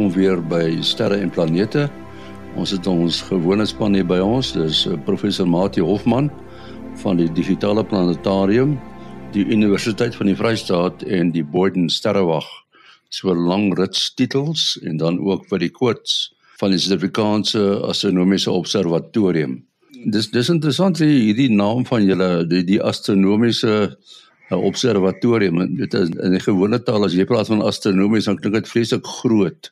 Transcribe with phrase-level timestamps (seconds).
[0.00, 1.82] Welkom weer by Sterre en Planete.
[2.56, 4.54] Ons het ons gewone span hier by ons.
[4.56, 6.30] Dis eh, professor Mati Hofman
[7.02, 8.78] van die Digitale Planetarium,
[9.34, 12.48] die Universiteit van die Vrystaat en die Boyden Sterrewag.
[13.12, 16.14] So lang rits titels en dan ook vir die quotes
[16.62, 19.58] van die Suid-Afrikaanse Astronomiese Observatorium.
[20.08, 23.98] Dis dis interessant hierdie naam van julle die, die astronomiese
[24.48, 25.60] 'n observatorium.
[25.76, 29.04] Dit is in die gewone taal as jy praat van astronomie, dan klink dit vreeslik
[29.20, 29.70] groot.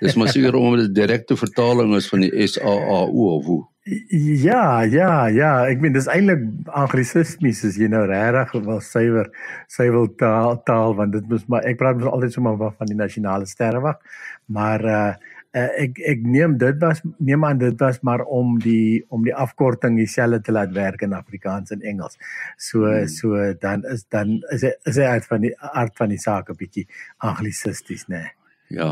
[0.00, 3.62] Dis maar seker om dit direkte vertaling is van die SAAO of hoe.
[3.86, 6.42] Ja, ja, ja, ek meen dis eintlik
[6.74, 9.30] anglisismies as jy nou regtig wil suiwer
[9.70, 12.98] suiwer taal taal want dit moet maar ek praat mos altyd so maar van die
[12.98, 14.02] nasionale sterrewag.
[14.50, 15.14] Maar uh
[15.56, 19.34] uh, ek ek neem dit was neem aan dit was maar om die om die
[19.34, 22.18] afkorting dieselfde te laat werk in Afrikaans en Engels.
[22.58, 23.08] So hmm.
[23.12, 26.50] so dan is dan is hy is hy uit van die aard van die saak
[26.50, 28.24] 'n bietjie anglisisties nê.
[28.24, 28.34] Nee.
[28.80, 28.90] Ja.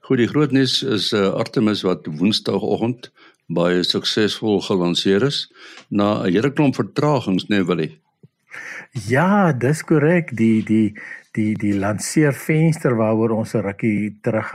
[0.00, 3.10] Goed, die groot nuus is uh, Artemis wat Woensdagoggend
[3.50, 5.48] baie suksesvol gelanseer is
[5.88, 7.92] na 'n hele klomp vertragings nê nee, Willie.
[9.06, 10.36] Ja, dis korrek.
[10.36, 10.94] Die die
[11.34, 14.50] die die lanseervenster waaroor ons 'n rukkie terug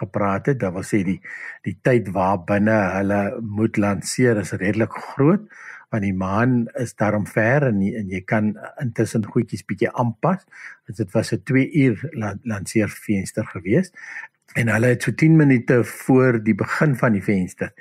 [0.00, 1.20] gepraat het, dit wil sê die
[1.64, 5.44] die tyd waar binne hulle moet lanseer is redelik groot
[5.90, 10.42] want die maan is daarom ver en, en jy kan intussen goedjies bietjie aanpas.
[10.86, 12.10] Dit was 'n 2 uur
[12.42, 13.94] lanseervenster geweest
[14.56, 17.72] en hulle het so 10 minute voor die begin van die venster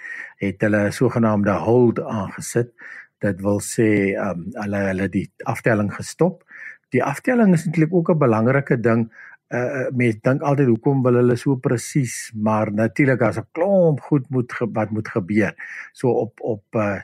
[0.44, 2.74] het hulle 'n sogenaamde hold aangesit.
[3.20, 6.44] Dit wil sê um, hulle hulle die aftelling gestop
[6.96, 9.08] die aftelling is eintlik ook 'n belangrike ding.
[9.50, 14.30] Uh mense dink altyd hoekom wil hulle so presies, maar natuurlik as 'n klomp goed
[14.30, 15.54] moet wat moet gebeur.
[15.94, 17.00] So op op uh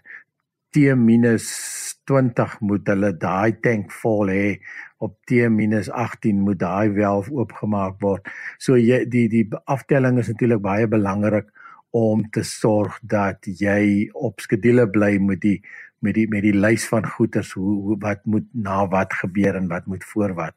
[0.71, 4.59] T-20 moet hulle daai tank vol hê.
[5.01, 8.27] Op T-18 moet daai welf oopgemaak word.
[8.61, 11.49] So jy die die aftelling is natuurlik baie belangrik
[11.91, 15.57] om te sorg dat jy op skedule bly met die
[16.01, 19.67] met die met die lys van goeders hoe, hoe wat moet na wat gebeur en
[19.69, 20.55] wat moet voor wat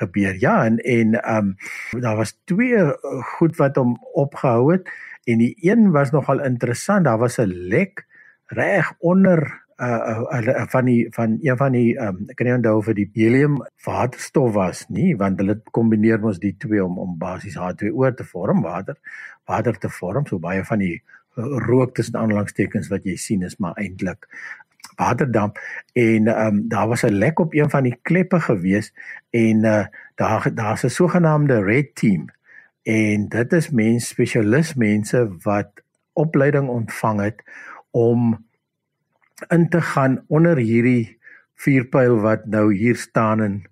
[0.00, 0.34] gebeur.
[0.40, 1.52] Ja, en en ehm
[1.92, 4.90] um, daar was twee eh, goed wat hom opgehou het
[5.24, 7.04] en die een was nogal interessant.
[7.04, 8.06] Daar was 'n lek
[8.46, 12.82] reg onder uh, uh van die van een van die um, ek kan nie onthou
[12.88, 17.56] vir die helium waterstof was nie want hulle kombineer mos die twee om om basies
[17.56, 18.96] H2O te vorm water
[19.46, 20.98] water te vorm so baie van die
[21.36, 24.26] rook tussen aanhalingstekens wat jy sien is maar eintlik
[25.00, 25.58] waterdamp.
[25.92, 28.92] En um, daar was 'n lek op een van die kleppe gewees
[29.30, 32.28] en uh, daar daar's 'n sogenaamde red team
[32.82, 35.70] en dit is mense spesialis mense wat
[36.12, 37.42] opleiding ontvang het
[37.90, 38.46] om
[39.48, 41.18] in te gaan onder hierdie
[41.60, 43.62] vuurpyl wat nou hier staan en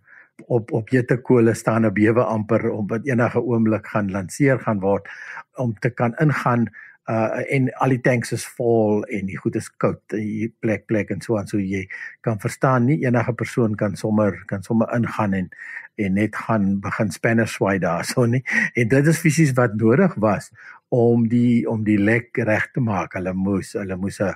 [0.47, 5.09] op op Jetekole staan 'n bewe amper om wat enige oomblik gaan lanseer gaan word
[5.55, 6.69] om te kan ingaan
[7.09, 11.11] uh en al die tanks is vol en die goed is koud die plek plek
[11.11, 11.49] en so aan.
[11.49, 11.87] So jy
[12.21, 15.49] kan verstaan nie enige persoon kan sommer kan sommer ingaan en
[15.97, 18.45] en net gaan begin spanner swaai daar so nie.
[18.75, 20.53] En dit is fisies wat nodig was
[20.89, 23.13] om die om die lek reg te maak.
[23.19, 24.33] Hulle moes hulle moes 'n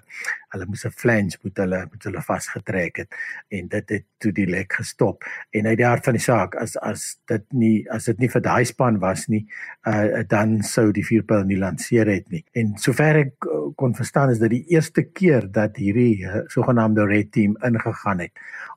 [0.53, 3.15] hulle moes 'n flange moet hulle moet hulle vasgetrek het
[3.49, 5.25] en dit het toe die lek gestop.
[5.51, 8.43] En uit die hart van die saak as as dit nie as dit nie vir
[8.43, 9.47] daai span was nie,
[9.87, 12.45] uh dan sou die vuurpyl nie lanseer het nie.
[12.53, 17.07] En sover ek uh, kon verstaan is dit die eerste keer dat hierdie uh, sogenaamde
[17.07, 18.33] red team ingegaan het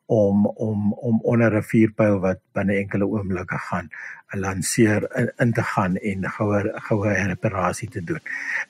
[0.05, 3.89] om om om onder 'n vuurpyl wat binne enkele oomblikke gaan
[4.35, 8.19] lanseer in, in te gaan en goue goue reparasie te doen.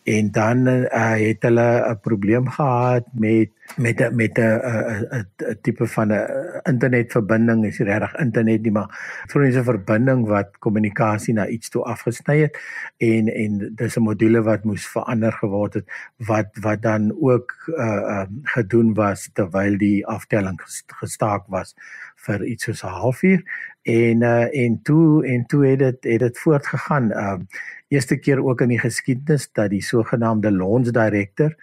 [0.03, 0.88] En dan uh,
[1.28, 7.66] het hulle 'n probleem gehad met met a, met 'n 'n tipe van 'n internetverbinding,
[7.66, 12.58] is regtig internet nie, maar elektroniese verbinding wat kommunikasie na iets toe afgesny het
[12.97, 15.85] en en dis 'n module wat moes verander geword het
[16.17, 21.76] wat wat dan ook uh, uh gedoen was terwyl die aftelling gestaak was
[22.16, 23.44] vir iets soos 'n halfuur
[23.85, 27.11] en uh, en toe en toe het dit het dit voortgegaan.
[27.11, 27.40] Uh,
[27.88, 31.59] eerste keer ook in die geskiedenis dat die sogenaamde launch director 'n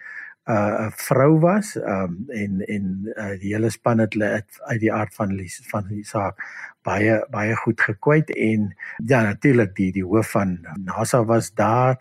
[0.49, 2.85] uh, vrou was um, en en
[3.15, 6.41] uh, die hele span het uit die aard van die, van die saak
[6.83, 8.73] baie baie goed gekwyt en
[9.07, 11.95] ja natuurlik die die hoof van NASA was daar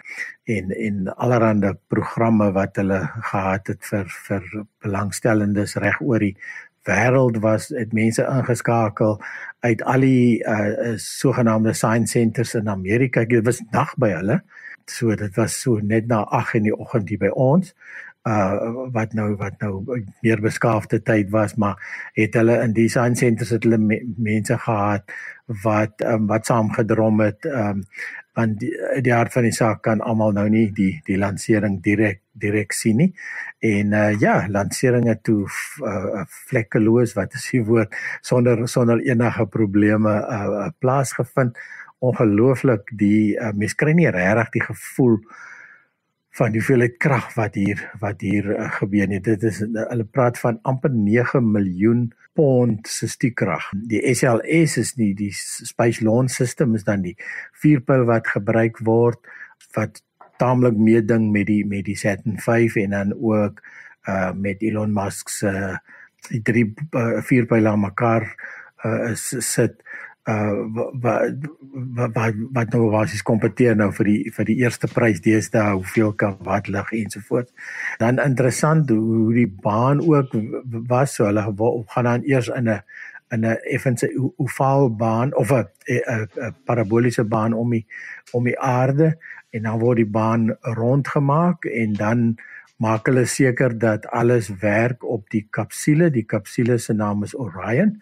[0.45, 3.01] en en allerlei programme wat hulle
[3.31, 6.37] gehad het vir vir belangstellendes reg oor die
[6.83, 9.21] wêreld was het mense ingeskakel
[9.63, 13.25] uit al die uh, sogenaamde science centers in Amerika.
[13.25, 14.41] Dit was nag by hulle.
[14.91, 17.71] So dit was so net na 8 in die oggend hier by ons
[18.29, 19.83] uh wat nou wat nou
[20.23, 21.81] meer beskaafde tyd was maar
[22.15, 25.11] het hulle in design centers het hulle me, mense gehad
[25.65, 27.83] wat um, wat saamgedrom het um
[28.33, 28.73] want die,
[29.05, 33.03] die hart van die saak kan almal nou nie die die lansering direk direk sien
[33.03, 33.11] nie.
[33.61, 37.93] En uh ja lanseringe toe uh, vlekkeloos wat is die woord
[38.25, 41.59] sonder sonder enige probleme uh plaasgevind.
[42.03, 45.21] Ongelooflik die uh, mens kry nie regtig die gevoel
[46.39, 50.39] van die hoeveelheid krag wat hier wat hier uh, gebeur nie dit is hulle praat
[50.41, 53.67] van amper 9 miljoen pond se stiekrag.
[53.91, 57.17] Die SLS is nie die Space Launch System is dan die
[57.61, 59.21] vuurpyl wat gebruik word
[59.77, 60.01] wat
[60.41, 63.61] taamlik meeding met die met die Saturn 5 en dan ook
[64.09, 65.77] uh met Elon Musk se uh,
[66.31, 66.65] die drie
[66.97, 68.27] uh, vuurpyle aan mekaar
[68.87, 69.77] uh sit
[70.25, 70.55] uh
[71.03, 75.73] wat wat wat nou was is kompeteer nou vir die vir die eerste prys deesdae
[75.75, 77.51] hoeveel kan wat lig ensovoorts.
[77.99, 80.31] Dan interessant hoe die baan ook
[80.87, 81.43] was so hulle
[81.95, 82.81] gaan dan eers in 'n
[83.33, 87.87] in 'n effense oval baan of 'n 'n paraboliese baan om die
[88.33, 89.19] om die aarde
[89.51, 92.37] en dan word die baan rondgemaak en dan
[92.77, 96.11] maak hulle seker dat alles werk op die kapsule.
[96.11, 98.01] Die kapsule se naam is Orion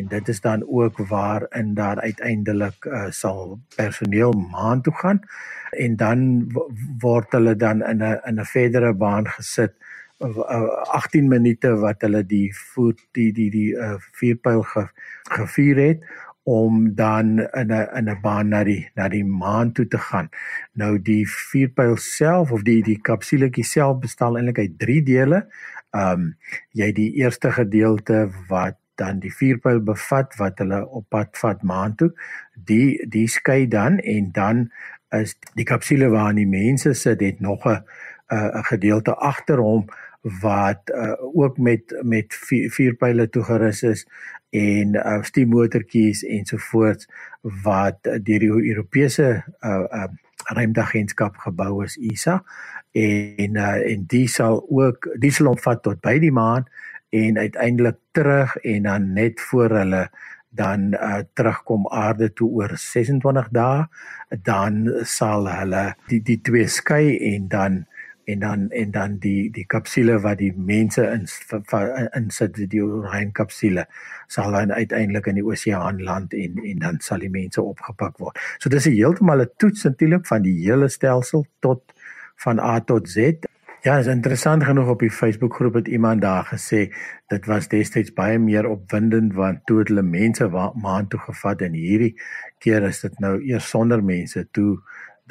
[0.00, 5.20] en dit is dan ook waar in daar uiteindelik uh, sal personeel maan toe gaan
[5.70, 6.26] en dan
[6.98, 9.76] word hulle dan in 'n in 'n verdere baan gesit
[10.20, 14.88] uh, 18 minute wat hulle die voet die die die uh, vuurpyl ge,
[15.30, 16.04] gevuur het
[16.42, 20.28] om dan in 'n in 'n baan na die na die maan toe te gaan.
[20.72, 25.46] Nou die vuurpyl self of die die kapsuletjie self bestaan eintlik uit 3 dele.
[25.90, 26.36] Ehm um,
[26.72, 31.96] jy die eerste gedeelte wat dan die vuurpyl bevat wat hulle op pad vat maan
[31.96, 32.12] toe.
[32.70, 34.68] Die die skei dan en dan
[35.16, 37.82] is die kapsule waarin die mense sit het nog 'n
[38.30, 39.84] 'n gedeelte agter hom
[40.22, 42.34] wat uh, ook met met
[42.68, 44.06] vuurpyle toegerus is
[44.50, 47.08] en uh, steemmotortjies ensovoorts
[47.40, 50.04] wat deur die Europese uh, uh,
[50.44, 52.42] ruimteagentskap gebou is ESA
[52.92, 56.66] en uh, en die sal ook die sal omvat tot by die maan
[57.10, 60.10] en uiteindelik terug en dan net voor hulle
[60.50, 63.86] dan uh, terugkom aarde toe oor 26 dae
[64.42, 67.84] dan sal hulle die die twee skei en dan
[68.30, 71.26] en dan en dan die die kapsule wat die mense in
[72.18, 73.86] in sit die Orion kapsule
[74.26, 78.38] sal dan uiteindelik in die oseaan land en en dan sal die mense opgepak word.
[78.58, 81.82] So dis 'n heeltemal 'n toets natuurlik van die hele stelsel tot
[82.36, 83.49] van A tot Z
[83.80, 86.80] Ja, is interessant genoeg op die Facebook groep het iemand daar gesê
[87.32, 90.48] dit was destyds baie meer opwindend want toe het hulle mense
[90.84, 92.10] maan toe gevat en hierdie
[92.60, 94.74] keer is dit nou eers sonder mense toe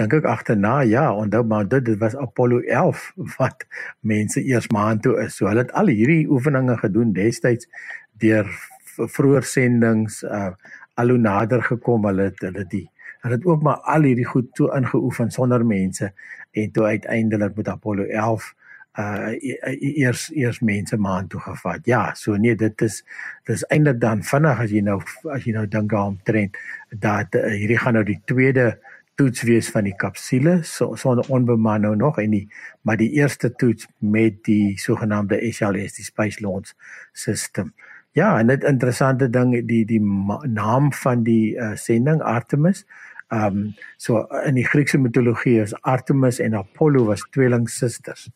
[0.01, 3.05] dink ek agterna ja onthou maar dit dit was Apollo 11
[3.37, 3.67] wat
[4.01, 5.37] mense eers maan toe is.
[5.37, 7.69] So hulle het al hierdie oefeninge gedoen destyds
[8.17, 8.49] deur
[8.97, 10.55] vroeër sendings uh
[10.99, 12.87] al hoe nader gekom hulle het hulle die
[13.19, 16.13] hulle het ook maar al hierdie goed toe ingeoefen sonder mense
[16.51, 18.53] en toe uiteindelik met Apollo 11
[18.99, 21.85] uh e, e, eers eers mense maan toe gevat.
[21.85, 23.03] Ja, so nee, dit is
[23.47, 24.97] dis eintlik dan vinnig as jy nou
[25.31, 26.57] as jy nou dink aan trend
[26.89, 28.71] dat uh, hierdie gaan nou die tweede
[29.19, 32.45] toets wees van die kapsule so sonder onbeman nou nog en die
[32.81, 36.73] maar die eerste toets met die sogenaamde SLS die Space Launch
[37.13, 37.73] System.
[38.17, 40.01] Ja, en dit interessante ding die die
[40.49, 42.85] naam van die uh, sending Artemis
[43.29, 48.29] Ehm um, so in die Griekse mitologie is Artemis en Apollo was tweelingsusters.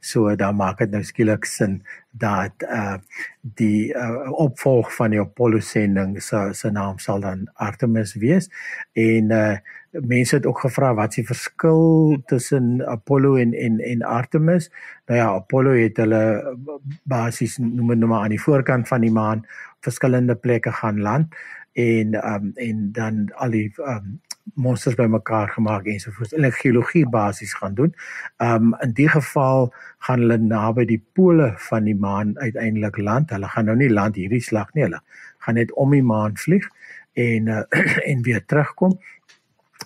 [0.00, 2.96] So dan maak dit nou skielik sin dat uh
[3.40, 8.48] die uh, opvolg van die Apollo sending se se naam sal dan Artemis wees
[8.96, 14.70] en uh mense het ook gevra wat die verskil tussen Apollo en en en Artemis?
[15.06, 16.56] Nou ja, Apollo het hulle
[17.04, 19.46] basies noem dit nou maar aan die voorkant van die maan
[19.84, 21.34] verskillende plekke gaan land
[21.72, 24.18] en um en dan al die um
[24.54, 26.34] monsters bymekaar gemaak en so voort.
[26.36, 27.94] Hulle geologie basies gaan doen.
[28.38, 29.72] Um in die geval
[30.06, 33.30] gaan hulle naby die pole van die maan uiteindelik land.
[33.30, 34.86] Hulle gaan nou nie land hierdie slag nie.
[34.88, 35.00] Hulle
[35.38, 36.68] gaan net om die maan vlieg
[37.12, 37.62] en uh,
[38.10, 38.98] en weer terugkom.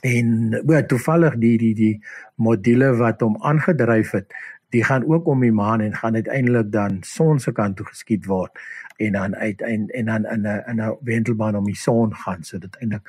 [0.05, 1.95] En bo toevallig die die die
[2.37, 4.35] module wat hom aangedryf het,
[4.75, 8.27] die gaan ook om die maan en gaan uiteindelik dan son se kant toe geskiet
[8.27, 8.59] word
[8.97, 12.59] en dan uiteind en dan in 'n in 'n wentelbaan om die son gaan so
[12.59, 13.09] dit eintlik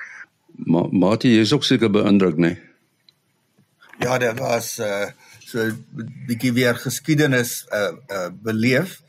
[0.64, 2.54] Maar jy is ook seker beïndruk, né?
[2.56, 2.62] Nee?
[3.98, 5.08] Ja, dit was uh
[5.46, 5.84] so 'n
[6.26, 9.02] bietjie weer geskiedenis uh uh beleef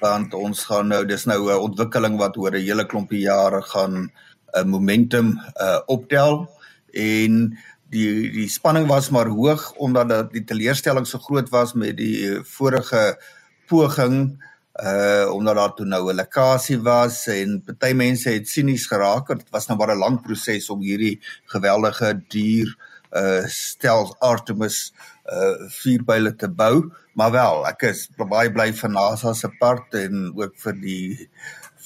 [0.00, 4.10] want ons gaan nou dis nou 'n ontwikkeling wat oor 'n hele klompie jare gaan
[4.52, 6.50] 'n momentum uh optel
[6.92, 7.58] en
[7.90, 12.40] die die spanning was maar hoog omdat dat die teleurstelling so groot was met die
[12.42, 13.18] vorige
[13.66, 14.42] poging
[14.80, 19.50] uh omdat daar toe nou 'n lekkasie was en party mense het sinies geraak dit
[19.50, 22.76] was nou maar 'n lang proses om hierdie geweldige duur
[23.12, 24.92] uh stel Artemis
[25.28, 26.90] uh vuurpyle te bou.
[27.14, 31.28] Maar wel ek is baie bly vir NASA se part en ook vir die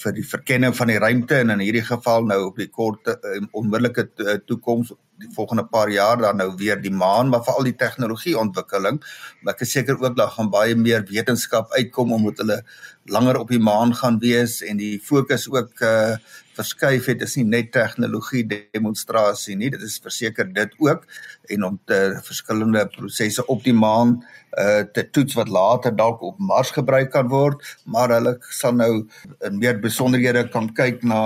[0.02, 3.40] vir die verkenning van die ruimte en in hierdie geval nou op die kort uh,
[3.52, 7.76] onmiddellike uh, toekoms die volgende paar jaar dan nou weer die maan maar veral die
[7.76, 9.00] tegnologie ontwikkeling
[9.52, 12.62] ek is seker ook daar gaan baie meer wetenskap uitkom omdat hulle
[13.08, 16.16] langer op die maan gaan wees en die fokus ook uh
[16.56, 17.20] verskuif het.
[17.20, 21.04] Is nie net tegnologie demonstrasie nie dit is verseker dit ook.
[21.52, 24.16] En om te verskillende prosesse op die maan
[24.56, 28.92] uh te toets wat later dalk op Mars gebruik kan word maar hulle sal nou
[29.44, 31.20] in meer besonderhede kan kyk na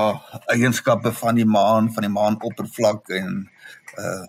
[0.50, 3.44] eienskappe van die maan van die maanoppervlak en
[3.98, 4.26] uh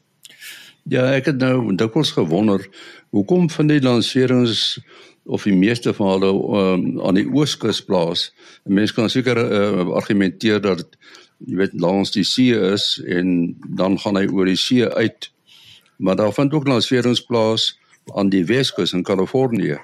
[0.89, 2.63] Ja, ek het nou dikwels gewonder
[3.13, 4.79] hoekom van die lanserings
[5.29, 8.31] of die meeste van hulle um, aan die ooskus plaas.
[8.65, 10.97] Mense kan seker uh, argumenteer dat
[11.45, 15.29] jy weet langs die see is en dan gaan hy oor die see uit.
[16.01, 17.75] Maar daar vind ook lanserings plaas
[18.17, 19.77] aan die weskus in Kalifornië.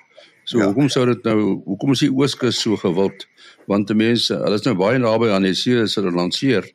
[0.50, 0.66] So ja.
[0.66, 3.28] hoekom sou dit nou hoekom is die ooskus so gewild?
[3.70, 6.66] Want die mense, hulle is nou baie naby aan die see as hulle lanseer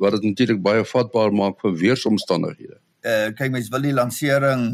[0.00, 2.78] wat dit natuurlik baie vatbaar maak vir weeromstandighede.
[3.04, 4.64] Uh kyk mens wil die lansering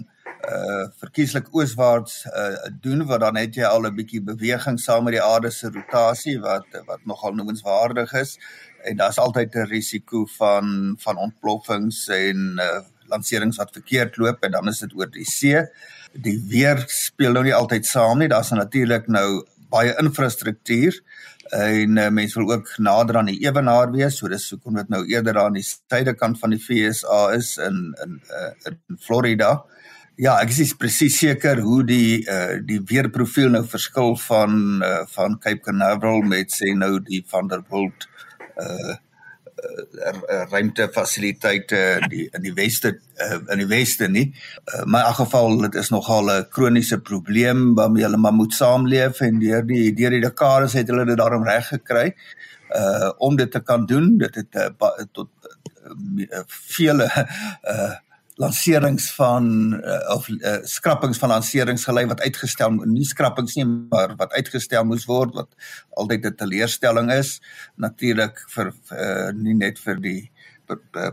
[0.47, 5.19] uh verkieslik ooswaarts uh doen want dan het jy al 'n bietjie beweging saam met
[5.19, 8.39] die aarde se rotasie wat wat nogal noemenswaardig is
[8.85, 14.51] en daar's altyd 'n risiko van van ontploffings en uh lanserings wat verkeerd loop en
[14.51, 15.63] dan is dit oor die see.
[16.13, 18.29] Die weer speel nou nie altyd saam nie.
[18.29, 21.01] Daar's natuurlik nou baie infrastruktuur
[21.55, 25.05] en uh, mense wil ook nader aan die ewenaar wees, so dis hoekom dit nou
[25.07, 29.65] eerder aan die suidekant van die FSA is in in uh, in Florida.
[30.17, 35.39] Ja, ek is presies seker hoe die uh, die weerprofiel nou verskil van uh, van
[35.39, 38.09] Cape Canaveral met sê nou die Vanderbilt
[38.57, 38.97] uh,
[40.51, 42.93] ruimtefasiliteite in die in die weste
[43.25, 44.27] uh, in die weste nie.
[44.65, 48.55] Uh, maar in elk geval dit is nogal 'n kroniese probleem waarmee hulle maar moet
[48.55, 52.15] saamleef en deur die deur die dekades het hulle dit daarom reg gekry
[52.77, 54.19] uh om dit te kan doen.
[54.19, 55.29] Dit het uh, tot
[56.17, 57.11] uh, vele
[57.63, 57.95] uh
[58.37, 59.47] lanserings van
[59.81, 64.85] uh, of uh, skrappings van lanserings gelei wat uitgestel nie skrappings nie maar wat uitgestel
[64.85, 65.49] moes word wat
[65.97, 67.41] altyd 'n teleurstelling is.
[67.77, 70.31] Natuurlik vir uh, nie net vir die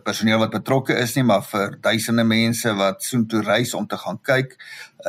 [0.03, 4.19] personeel wat betrokke is nie maar vir duisende mense wat soontoe reis om te gaan
[4.21, 4.57] kyk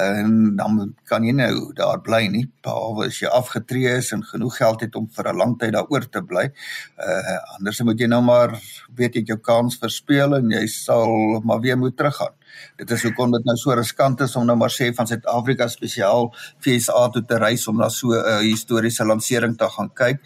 [0.01, 4.57] en dan kan jy nou daar bly nie behalwe as jy afgetree is en genoeg
[4.59, 6.51] geld het om vir 'n lang tyd daaroor te bly.
[6.99, 8.59] Uh anders moet jy nou maar
[8.97, 12.35] weet jy jou kans verspeel en jy sal maar weer moet teruggaan.
[12.77, 16.35] Dit is hoekom dit nou so riskant is om nou maar sê van Suid-Afrika spesiaal
[16.61, 20.21] FSA toe te reis om na so 'n uh, historiese lansering te gaan kyk.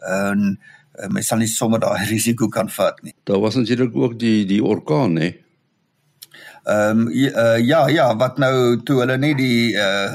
[0.00, 3.14] En uh, uh, mens sal nie sommer daai risiko kan vat nie.
[3.24, 5.32] Daar was natuurlik ook die die orkaan, hè.
[6.64, 10.14] Ehm um, uh, ja ja, wat nou toe hulle nie die uh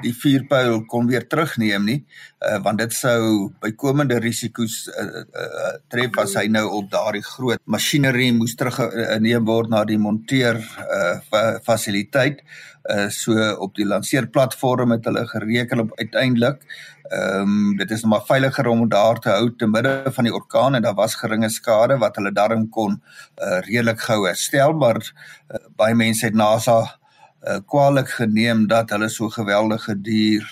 [0.00, 1.98] die vuurpyl kon weer terugneem nie,
[2.40, 7.60] uh, want dit sou bykomende risiko's uh, uh, tref as hy nou op daardie groot
[7.68, 12.40] masjinerie moes teruggeneem word na die monteer uh fasiliteit.
[12.40, 12.73] Uh
[13.08, 13.32] so
[13.64, 16.60] op die lanseerplatform het hulle gereken op uiteindelik.
[17.04, 20.34] Ehm um, dit is nog maar veiliger om daar te hou te midde van die
[20.34, 23.02] orkaan en daar was geringe skade wat hulle daarin kon
[23.36, 29.08] uh, redelik gou herstel maar uh, baie mense het NASA uh, kwaliek geneem dat hulle
[29.08, 30.48] so geweldige dier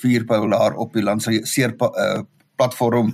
[0.00, 2.22] vierpoulaar op die landseer uh,
[2.56, 3.12] platform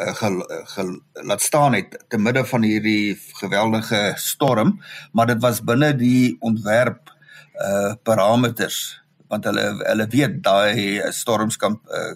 [0.00, 0.36] uh, gel,
[0.74, 4.82] gel, laat staan het te midde van hierdie geweldige storm
[5.12, 7.16] maar dit was binne die ontwerp
[7.60, 9.00] uh, parameters
[9.32, 12.12] want hulle hulle weet daai storms kan uh,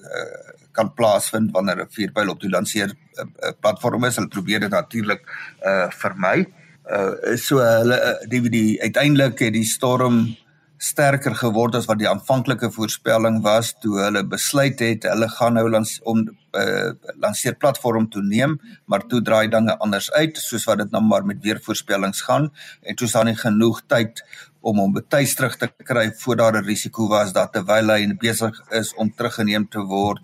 [0.77, 4.17] kan plaasvind wanneer 'n vuurpyl op die lanseer uh, platform is.
[4.17, 5.23] Hulle probeer dit natuurlik
[5.65, 6.47] uh vermy.
[6.85, 10.37] Uh so hulle die die uiteindelik het die storm
[10.79, 15.65] sterker geword as wat die aanvanklike voorspelling was toe hulle besluit het hulle gaan nou
[15.73, 16.21] lans om
[16.61, 16.91] uh,
[17.23, 21.25] lanseer platform toe neem maar toe draai dinge anders uit soos wat dit nou maar
[21.25, 22.51] met weer voorspellings gaan
[22.83, 24.21] en toe staan nie genoeg tyd
[24.67, 28.63] om hom betuis terug te kry voor daar 'n risiko was dat terwyl hy besig
[28.71, 30.23] is om teruggeneem te word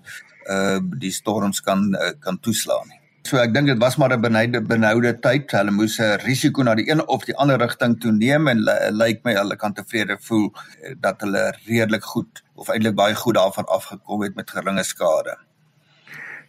[0.50, 4.20] uh die storms kan uh, kan toeslaan nie So ek dink dit was maar 'n
[4.20, 5.50] benoude benoude tyd.
[5.50, 8.90] Hulle moes 'n risiko na die een of die ander rigting toe neem en lyk
[8.90, 10.50] like my hulle kan tevrede voel
[10.82, 15.38] eh, dat hulle redelik goed of eintlik baie goed daarvan afgekom het met geringe skade.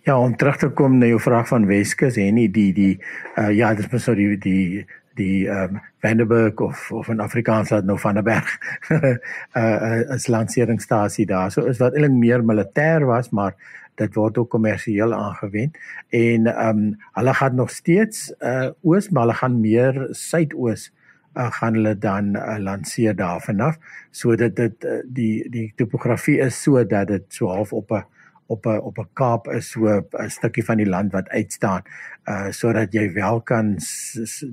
[0.03, 2.99] Ja, om terug te kom na jou vraag van Weskus en nie die die
[3.37, 7.69] uh, ja, dit is so die die die ehm um, Vandenberg of of in Afrikaans
[7.69, 8.57] laat nou van der Berg
[8.89, 9.15] uh,
[9.59, 11.51] uh, as lanseringsstasie daar.
[11.51, 13.55] So is wat eintlik meer militêr was, maar
[13.95, 15.77] dit word ook kommersieel aangewend
[16.09, 20.89] en ehm um, hulle gaan nog steeds uh oos maar hulle gaan meer suidoos
[21.37, 23.77] uh, gaan hulle dan uh, lanseer daarvan af
[24.11, 28.05] sodat dit uh, die die topografie is sodat dit so half op 'n
[28.53, 31.83] op 'n op 'n Kaap is so 'n stukkie van die land wat uitstaan
[32.31, 33.77] uh sodat jy wel kan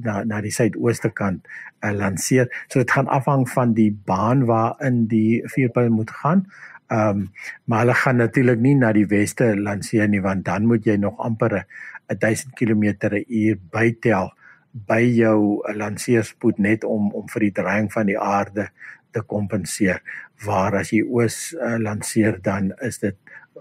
[0.02, 1.47] na na die suidooste kant
[1.85, 2.49] uh, lanseer.
[2.69, 6.47] So dit gaan afhang van die baan waarin die vuurpyl moet gaan.
[6.90, 7.30] Ehm um,
[7.64, 11.19] maar hulle gaan natuurlik nie na die weste lanseer nie want dan moet jy nog
[11.19, 11.64] amper
[12.07, 14.33] 1000 km/h bytel
[14.73, 18.69] by jou lanseerspoed net om om vir die draaiing van die aarde
[19.11, 20.02] te kompenseer.
[20.45, 23.16] Waar as jy oos uh, lanseer dan is dit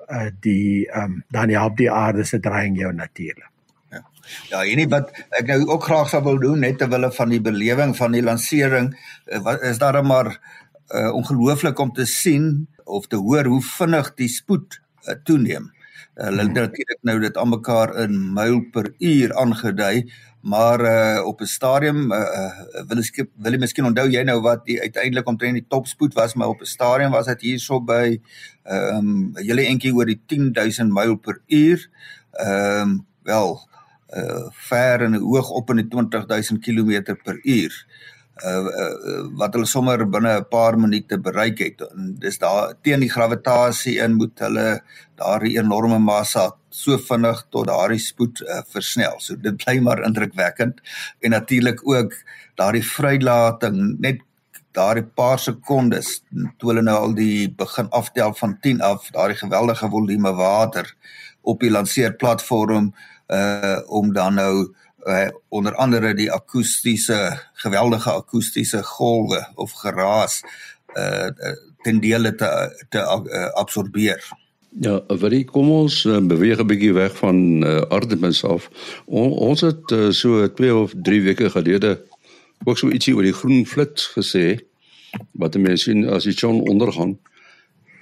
[0.07, 3.49] uh, die ehm um, dan help die aarde se draaiing jou natuurlik.
[3.91, 4.03] Ja.
[4.49, 7.41] Ja, en wat ek nou ook graag sou wil doen net ter wille van die
[7.41, 8.93] belewing van die lansering,
[9.25, 10.35] uh, wat is daar maar
[10.89, 15.71] uh, ongelooflik om te sien of te hoor hoe vinnig die spoed uh, toeneem.
[16.19, 20.09] Hulle uh, natuurlik nou dit aan mekaar in myl per uur aangedui,
[20.41, 22.51] maar uh, op 'n stadium uh,
[22.87, 26.35] wil ek wil ek miskien onthou jy nou wat die uiteindelik omtrent die topspoed was,
[26.35, 28.19] maar op 'n stadium was dit hierso by
[28.63, 31.89] ehm um, julle entjie oor die 10000 myl per uur.
[32.31, 33.59] Ehm um, wel
[34.09, 37.71] uh ver en hoog op in die 20000 km per uur.
[37.71, 41.81] Uh, uh wat hulle sommer binne 'n paar minute bereik het.
[41.91, 44.81] En dis daar teen die gravitasie in moet hulle
[45.15, 49.19] daardie enorme massa so vinnig tot daardie spoed uh, versnel.
[49.19, 50.81] So dit bly maar indrukwekkend
[51.19, 52.13] en natuurlik ook
[52.55, 54.21] daardie vrylating net
[54.71, 56.21] daardie paar sekondes
[56.57, 60.95] toe hulle nou al die begin aftel van 10 af daardie geweldige volume water
[61.41, 62.93] op die lanseerplatform
[63.27, 64.53] uh om dan nou
[65.05, 70.43] uh, onder andere die akoestiese geweldige akoestiese golwe of geraas
[70.97, 71.29] uh
[71.83, 72.49] ten dele te
[72.89, 74.23] te uh, absorbeer.
[74.69, 78.69] Ja, vir kom ons uh, beweeg 'n bietjie weg van uh, Artemis af.
[79.05, 82.03] On, ons het uh, so 2 of 3 weke gelede
[82.65, 84.59] ook so ietsie oor die groen flits gesê
[85.31, 87.17] wat mense sien as die son ondergaan.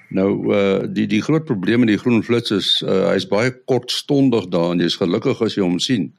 [0.08, 4.48] Nou uh die die groot probleem met die groen flits is uh, hy's baie kortstondig
[4.48, 6.12] daar en jy's gelukkig as jy hom sien.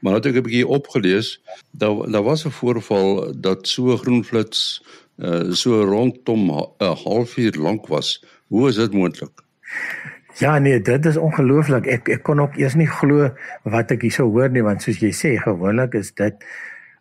[0.00, 3.98] Maar nou het ek 'n bietjie opgelees, daar daar was 'n voorval dat so 'n
[3.98, 4.82] groen flits
[5.16, 8.24] uh so rondom 'n halfuur lank was.
[8.46, 9.42] Hoe is dit moontlik?
[10.38, 11.86] Ja nee, dit is ongelooflik.
[11.86, 13.30] Ek ek kon ook eers nie glo
[13.62, 16.34] wat ek hierso hoor nie want soos jy sê, gewoonlik is dit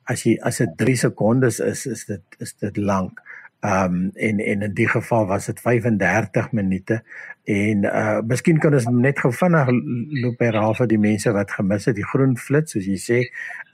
[0.04, 3.22] as jy as dit 3 sekondes is, is dit is dit lank.
[3.60, 7.04] Ehm um, en en in die geval was dit 35 minute
[7.43, 9.72] en uh miskien kan ons net gou vinnig
[10.22, 11.96] loop herhaal vir die mense wat gemis het.
[11.98, 13.17] Die groen flits soos jy sê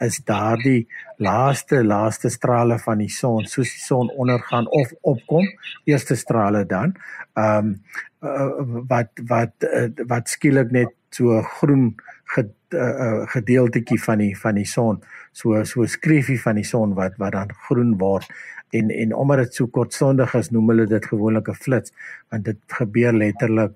[0.08, 0.88] is daardie
[1.20, 3.44] laaste laaste strale van die son.
[3.44, 5.52] Soos die son ondergaan of opkom
[5.84, 6.96] eerste strale dan.
[7.36, 7.76] Ehm um,
[8.24, 11.92] uh, wat wat uh, wat skielik net so groen
[12.38, 15.04] uh, gedeeltetjie van die van die son.
[15.32, 18.32] So so skreefie van die son wat wat dan groen word
[18.80, 21.94] en en omdat dit so kortstondig is noem hulle dit gewoonlik 'n flits
[22.30, 23.74] want dit gebeur letterlik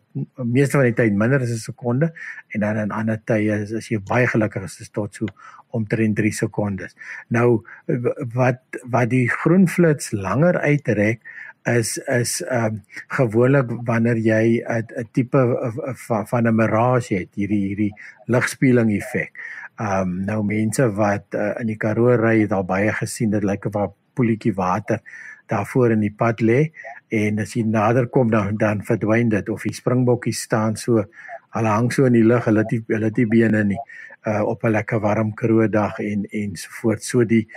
[0.57, 2.13] meeste van die tyd minder as 'n sekonde
[2.53, 5.25] en dan in ander tye is as jy baie gelukkig is is tot so
[5.71, 6.95] omtrent 3 sekondes
[7.27, 7.63] nou
[8.33, 8.61] wat
[8.95, 11.21] wat die groen flits langer uitrek
[11.67, 15.41] is is ehm um, gewoonlik wanneer jy 'n tipe
[16.29, 17.93] van 'n mirage het hierdie hierdie
[18.25, 19.31] ligspieeling effek.
[19.75, 23.43] Ehm um, nou mense wat uh, in die Karoo ry het al baie gesien dit
[23.43, 24.99] lyk of 'n poeltjie water
[25.47, 26.59] daarvoor in die pad lê
[27.13, 31.05] en as jy nader kom dan dan verdwyn dit of die springbokkie staan so
[31.55, 33.81] hulle hang so in die lug hulle het hulle nie bene nie
[34.27, 37.03] uh, op 'n lekker warm Karoo dag en en so voort.
[37.03, 37.47] So die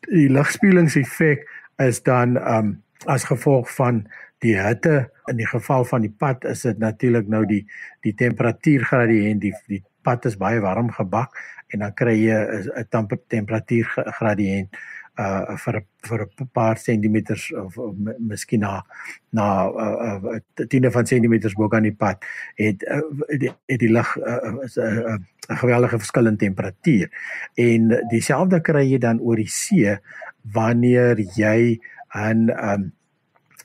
[0.00, 6.14] die ligspielingseffek is dan um, as gevolg van die hitte in die geval van die
[6.18, 7.66] pad is dit natuurlik nou die
[8.00, 11.30] die temperatuurgradiënt die die pad is baie warm gebak
[11.68, 12.38] en dan kry jy
[12.76, 14.76] 'n temperatuurgradiënt
[15.18, 18.82] uh vir vir 'n paar sentimeters of, of miskien na
[19.30, 22.24] na uh, uh tiende van sentimeters bo aan die pad
[22.56, 23.02] het uh,
[23.38, 25.18] die, die lig uh, is 'n uh, uh,
[25.58, 27.10] geweldige verskil in temperatuur.
[27.54, 29.98] En dieselfde kry jy dan oor die see
[30.42, 31.78] wanneer jy
[32.14, 32.92] 'n um,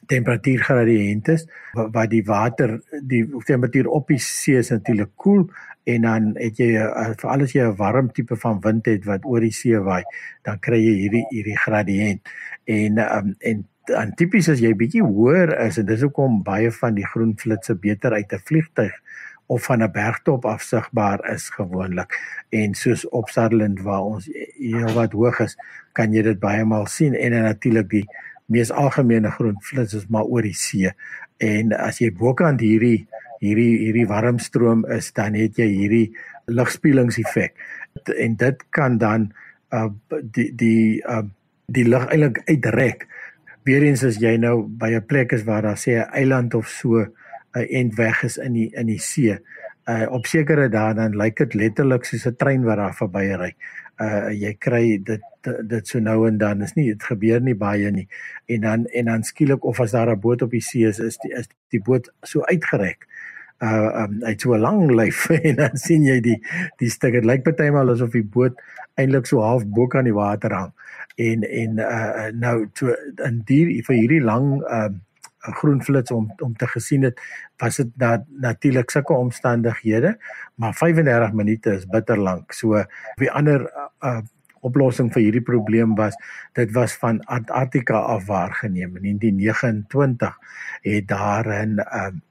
[0.08, 5.48] temperatuurgradiënt is wat die water die temperatuur op die see is natuurlik koel
[5.88, 9.26] en dan het jy uh, vir alles jy 'n warm tipe van wind het wat
[9.26, 10.04] oor die see waai
[10.44, 12.22] dan kry jy hierdie hierdie gradiënt
[12.66, 13.66] en um, en
[13.96, 17.76] en tipies as jy bietjie hoër is en dis hoekom baie van die groen flitsse
[17.76, 18.94] beter uit 'n vliegtyg
[19.48, 22.20] of van 'n bergtop af sigbaar is gewoonlik.
[22.50, 25.58] En soos op Sutherland waar ons heel wat hoog is
[25.92, 28.06] kan jy dit baie maal sien en natuurlik die
[28.48, 30.92] mees algemene groenflits is maar oor die see
[31.44, 33.08] en as jy bokant hierdie
[33.40, 36.08] hierdie hierdie warmstroom is dan het jy hierdie
[36.48, 37.54] ligspielingseffek
[38.18, 39.32] en dit kan dan
[39.76, 39.90] uh
[40.22, 41.24] die die uh
[41.68, 43.08] die lig eintlik uitrek
[43.68, 47.04] Weerens as jy nou by 'n plek is waar daar sê 'n eiland of so
[47.04, 49.38] 'n end weg is in die in die see.
[49.88, 53.56] Uh op sekere dae dan lyk dit letterlik soos 'n trein wat daar verby ry.
[54.02, 57.92] Uh jy kry dit dit so nou en dan is nie dit gebeur nie baie
[57.92, 58.08] nie.
[58.48, 61.18] En dan en dan skielik of as daar 'n boot op die see is, is
[61.18, 63.08] die is die boot so uitgerek.
[63.62, 66.42] Uh um hy't so 'n lang lyf en dan sien jy die
[66.78, 67.14] die stuk.
[67.14, 68.54] Dit lyk maal asof die boot
[68.96, 70.74] eintlik so half bo kan die water hang
[71.18, 72.94] en en uh nou to
[73.26, 74.90] in die vir hierdie lang uh
[75.58, 77.20] groen flits om om te gesien het
[77.62, 80.18] was dit na, natuurlik sulke omstandighede
[80.56, 82.84] maar 35 minute is bitter lank so
[83.22, 83.66] die ander
[84.04, 84.22] uh
[84.66, 86.16] oplossing vir hierdie probleem was
[86.58, 90.38] dit was van Antarktika af waargeneem in 1929
[90.82, 92.22] het daar 'n um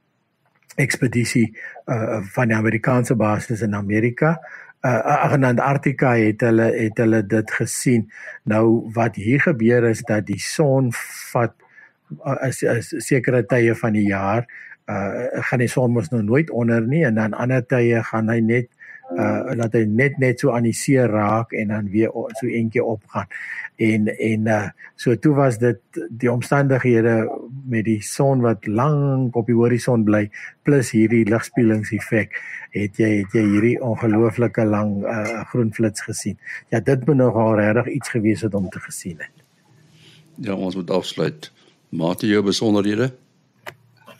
[0.75, 4.39] ekspedisie uh van die Amerikaanse basis in Amerika
[4.85, 8.11] uh, in Antarktika het hulle het hulle dit gesien.
[8.43, 10.91] Nou wat hier gebeur is dat die son
[11.31, 11.55] vat
[12.23, 14.47] as uh, sekere tye van die jaar
[14.87, 18.39] uh gaan die son mos nou nooit onder nie en dan ander tye gaan hy
[18.39, 18.69] net
[19.15, 22.83] uh laat hy net net so aan die see raak en dan weer so eentjie
[22.83, 23.27] opgaan.
[23.75, 27.29] En en uh so toe was dit die omstandighede
[27.69, 30.29] met die son wat lank op die horison bly
[30.63, 32.35] plus hierdie ligspielingseffek
[32.75, 36.37] het jy het jy hierdie ongelooflike lang uh groen flits gesien.
[36.69, 39.31] Ja, dit moet nogal regtig iets gewees het om te gesien het.
[40.35, 41.51] Ja, ons moet afsluit.
[41.89, 43.13] Mate jou besonderhede.